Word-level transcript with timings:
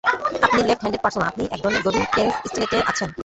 আপনি 0.45 0.59
left 0.61 0.81
handed 0.83 1.01
পার্সনা-আপনি 1.03 1.43
একধরনের 1.47 1.83
গভীর 1.85 2.07
টেন্স 2.15 2.33
ষ্টেটে 2.49 2.77
আছেন। 2.89 3.09